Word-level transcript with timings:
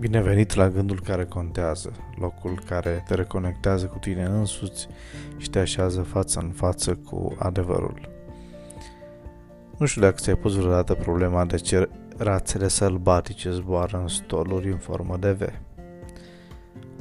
Bine 0.00 0.20
venit 0.20 0.54
la 0.54 0.68
gândul 0.68 1.00
care 1.00 1.24
contează, 1.24 1.92
locul 2.18 2.62
care 2.66 3.04
te 3.06 3.14
reconectează 3.14 3.86
cu 3.86 3.98
tine 3.98 4.22
însuți 4.22 4.88
și 5.36 5.50
te 5.50 5.58
așează 5.58 6.02
față 6.02 6.40
în 6.40 6.50
față 6.50 6.94
cu 6.94 7.36
adevărul. 7.38 8.08
Nu 9.78 9.86
știu 9.86 10.00
dacă 10.00 10.14
ți-ai 10.18 10.36
pus 10.36 10.54
vreodată 10.54 10.94
problema 10.94 11.44
de 11.44 11.56
ce 11.56 11.88
rațele 12.16 12.68
sălbatice 12.68 13.50
zboară 13.50 13.98
în 13.98 14.08
stoluri 14.08 14.70
în 14.70 14.78
formă 14.78 15.16
de 15.16 15.30
V. 15.30 15.42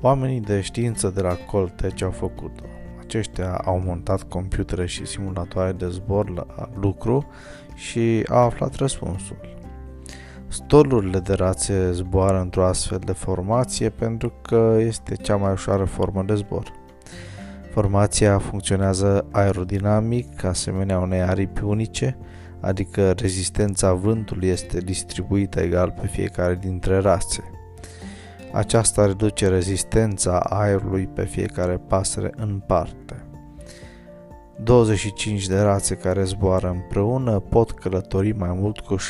Oamenii 0.00 0.40
de 0.40 0.60
știință 0.60 1.08
de 1.08 1.20
la 1.20 1.34
Colte 1.34 1.90
ce 1.90 2.04
au 2.04 2.10
făcut-o? 2.10 2.64
Aceștia 3.00 3.56
au 3.56 3.78
montat 3.78 4.22
computere 4.22 4.86
și 4.86 5.06
simulatoare 5.06 5.72
de 5.72 5.88
zbor 5.88 6.30
la 6.30 6.70
lucru 6.80 7.26
și 7.74 8.24
au 8.28 8.44
aflat 8.44 8.74
răspunsul 8.74 9.55
Stolurile 10.48 11.18
de 11.18 11.32
rațe 11.32 11.92
zboară 11.92 12.40
într-o 12.40 12.64
astfel 12.64 13.00
de 13.04 13.12
formație 13.12 13.88
pentru 13.88 14.32
că 14.42 14.76
este 14.78 15.14
cea 15.14 15.36
mai 15.36 15.52
ușoară 15.52 15.84
formă 15.84 16.22
de 16.22 16.34
zbor. 16.34 16.72
Formația 17.70 18.38
funcționează 18.38 19.26
aerodinamic, 19.30 20.44
asemenea 20.44 20.98
unei 20.98 21.20
aripi 21.20 21.62
unice, 21.62 22.18
adică 22.60 23.10
rezistența 23.10 23.92
vântului 23.92 24.48
este 24.48 24.78
distribuită 24.78 25.60
egal 25.60 25.94
pe 26.00 26.06
fiecare 26.06 26.54
dintre 26.54 26.98
rațe. 26.98 27.50
Aceasta 28.52 29.06
reduce 29.06 29.48
rezistența 29.48 30.38
aerului 30.38 31.06
pe 31.06 31.24
fiecare 31.24 31.76
pasăre 31.76 32.30
în 32.36 32.62
parte. 32.66 33.25
25 34.62 35.46
de 35.46 35.60
rațe 35.60 35.94
care 35.94 36.24
zboară 36.24 36.68
împreună 36.68 37.38
pot 37.38 37.70
călători 37.70 38.32
mai 38.32 38.52
mult 38.52 38.78
cu 38.80 38.96
70% 38.96 39.00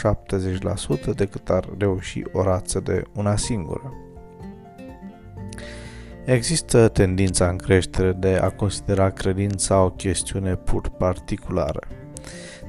decât 1.14 1.50
ar 1.50 1.68
reuși 1.78 2.22
o 2.32 2.42
rață 2.42 2.80
de 2.80 3.02
una 3.14 3.36
singură. 3.36 3.92
Există 6.24 6.88
tendința 6.88 7.48
în 7.48 7.56
creștere 7.56 8.12
de 8.12 8.38
a 8.42 8.50
considera 8.50 9.10
credința 9.10 9.82
o 9.82 9.90
chestiune 9.90 10.54
pur 10.54 10.88
particulară. 10.88 11.80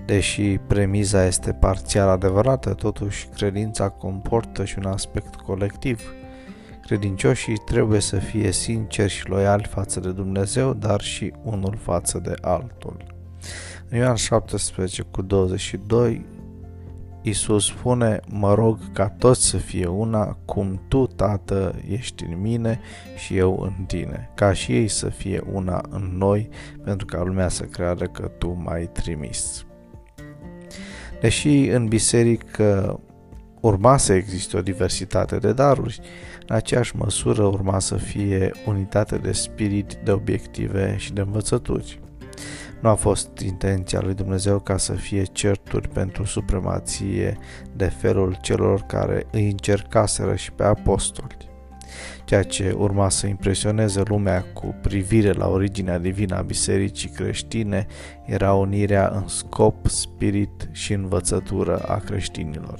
Deși 0.05 0.57
premiza 0.57 1.25
este 1.25 1.51
parțial 1.51 2.09
adevărată, 2.09 2.73
totuși 2.73 3.27
credința 3.35 3.89
comportă 3.89 4.65
și 4.65 4.75
un 4.77 4.85
aspect 4.85 5.35
colectiv– 5.35 6.01
Credincioșii 6.87 7.57
trebuie 7.57 7.99
să 7.99 8.15
fie 8.15 8.51
sinceri 8.51 9.11
și 9.11 9.29
loiali 9.29 9.63
față 9.63 9.99
de 9.99 10.11
Dumnezeu, 10.11 10.73
dar 10.73 11.01
și 11.01 11.33
unul 11.43 11.77
față 11.81 12.19
de 12.19 12.33
altul. 12.41 13.03
În 13.89 13.97
Ioan 13.97 14.15
17 14.15 15.01
cu 15.01 15.21
22, 15.21 16.25
Iisus 17.21 17.65
spune, 17.65 18.19
mă 18.29 18.53
rog 18.53 18.91
ca 18.93 19.09
toți 19.09 19.47
să 19.47 19.57
fie 19.57 19.85
una, 19.85 20.37
cum 20.45 20.81
tu, 20.87 21.05
Tată, 21.05 21.75
ești 21.89 22.23
în 22.23 22.41
mine 22.41 22.79
și 23.15 23.37
eu 23.37 23.59
în 23.59 23.85
tine, 23.85 24.29
ca 24.35 24.53
și 24.53 24.71
ei 24.71 24.87
să 24.87 25.09
fie 25.09 25.43
una 25.51 25.81
în 25.89 26.13
noi, 26.17 26.49
pentru 26.83 27.05
ca 27.05 27.23
lumea 27.23 27.49
să 27.49 27.63
creadă 27.63 28.05
că 28.05 28.31
tu 28.37 28.61
m-ai 28.63 28.89
trimis. 28.93 29.65
Deși 31.21 31.67
în 31.67 31.87
biserică 31.87 32.99
urma 33.67 33.97
să 33.97 34.13
existe 34.13 34.57
o 34.57 34.61
diversitate 34.61 35.37
de 35.37 35.53
daruri, 35.53 35.99
în 36.47 36.55
aceeași 36.55 36.95
măsură 36.95 37.43
urma 37.43 37.79
să 37.79 37.95
fie 37.95 38.51
unitate 38.65 39.17
de 39.17 39.31
spirit, 39.31 39.97
de 40.03 40.11
obiective 40.11 40.95
și 40.97 41.13
de 41.13 41.21
învățături. 41.21 41.99
Nu 42.81 42.89
a 42.89 42.93
fost 42.93 43.39
intenția 43.39 44.01
lui 44.01 44.13
Dumnezeu 44.13 44.59
ca 44.59 44.77
să 44.77 44.93
fie 44.93 45.23
certuri 45.23 45.89
pentru 45.89 46.23
supremație 46.23 47.37
de 47.75 47.85
felul 47.85 48.37
celor 48.41 48.81
care 48.81 49.25
îi 49.31 49.49
încercaseră 49.49 50.35
și 50.35 50.51
pe 50.51 50.63
apostoli. 50.63 51.37
Ceea 52.25 52.43
ce 52.43 52.75
urma 52.77 53.09
să 53.09 53.27
impresioneze 53.27 54.01
lumea 54.05 54.43
cu 54.53 54.75
privire 54.81 55.31
la 55.31 55.47
originea 55.47 55.97
divină 55.97 56.35
a 56.35 56.41
bisericii 56.41 57.09
creștine 57.09 57.85
era 58.25 58.53
unirea 58.53 59.11
în 59.13 59.27
scop, 59.27 59.85
spirit 59.85 60.69
și 60.71 60.93
învățătură 60.93 61.77
a 61.77 61.97
creștinilor. 61.97 62.79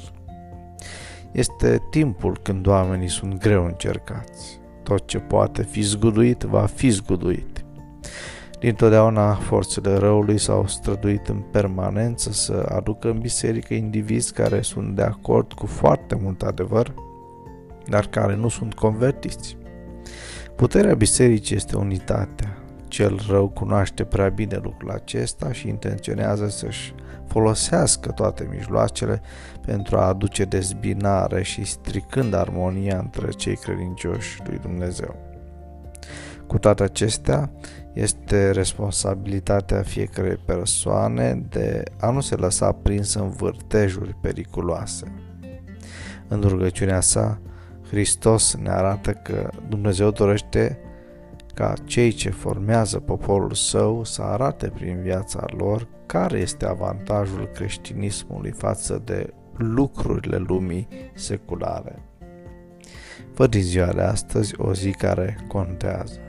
Este 1.32 1.82
timpul 1.90 2.40
când 2.42 2.68
oamenii 2.68 3.10
sunt 3.10 3.40
greu 3.40 3.66
încercați. 3.66 4.60
Tot 4.84 5.08
ce 5.08 5.18
poate 5.18 5.64
fi 5.64 5.82
zguduit 5.82 6.42
va 6.42 6.66
fi 6.66 6.90
zguduit. 6.90 7.66
Dintotdeauna 8.60 9.34
forțele 9.34 9.96
răului 9.96 10.38
s-au 10.38 10.68
străduit 10.68 11.28
în 11.28 11.44
permanență 11.52 12.32
să 12.32 12.70
aducă 12.76 13.10
în 13.10 13.20
biserică 13.20 13.74
indivizi 13.74 14.34
care 14.34 14.62
sunt 14.62 14.96
de 14.96 15.02
acord 15.02 15.54
cu 15.54 15.66
foarte 15.66 16.20
mult 16.22 16.42
adevăr, 16.42 16.94
dar 17.88 18.08
care 18.08 18.36
nu 18.36 18.48
sunt 18.48 18.74
convertiți. 18.74 19.58
Puterea 20.56 20.94
bisericii 20.96 21.56
este 21.56 21.78
unitatea. 21.78 22.58
Cel 22.88 23.20
rău 23.30 23.48
cunoaște 23.48 24.04
prea 24.04 24.30
bine 24.30 24.60
lucrul 24.64 24.92
acesta 24.92 25.52
și 25.52 25.68
intenționează 25.68 26.48
să-și 26.48 26.94
folosească 27.38 28.12
toate 28.12 28.48
mijloacele 28.50 29.22
pentru 29.66 29.98
a 29.98 30.08
aduce 30.08 30.44
dezbinare 30.44 31.44
și 31.44 31.64
stricând 31.64 32.34
armonia 32.34 32.98
între 32.98 33.30
cei 33.30 33.56
credincioși 33.56 34.42
lui 34.46 34.58
Dumnezeu. 34.58 35.16
Cu 36.48 36.58
toate 36.58 36.84
acestea, 36.84 37.50
este 37.94 38.52
responsabilitatea 38.52 39.82
fiecarei 39.82 40.38
persoane 40.46 41.46
de 41.50 41.84
a 42.00 42.10
nu 42.10 42.22
se 42.22 42.36
lăsa 42.36 42.72
prins 42.72 43.14
în 43.14 43.30
vârtejuri 43.30 44.16
periculoase. 44.22 45.12
În 46.28 46.42
rugăciunea 46.42 47.02
sa, 47.02 47.40
Hristos 47.90 48.56
ne 48.56 48.70
arată 48.70 49.12
că 49.12 49.50
Dumnezeu 49.70 50.12
dorește 50.12 50.80
ca 51.58 51.74
cei 51.84 52.12
ce 52.12 52.30
formează 52.30 53.00
poporul 53.00 53.54
său 53.54 54.04
să 54.04 54.22
arate 54.22 54.68
prin 54.68 55.02
viața 55.02 55.46
lor 55.58 55.88
care 56.06 56.40
este 56.40 56.66
avantajul 56.66 57.50
creștinismului 57.54 58.52
față 58.52 59.02
de 59.06 59.34
lucrurile 59.56 60.38
lumii 60.38 60.88
seculare. 61.14 62.04
Văd 63.34 63.50
din 63.50 63.62
ziua 63.62 63.94
de 63.94 64.02
astăzi 64.02 64.54
o 64.58 64.74
zi 64.74 64.92
care 64.92 65.38
contează. 65.48 66.27